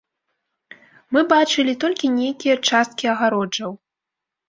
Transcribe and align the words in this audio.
Мы 1.17 1.21
бачылі 1.35 1.73
толькі 1.85 2.13
нейкія 2.17 2.55
часткі 2.73 3.05
агароджаў. 3.17 3.71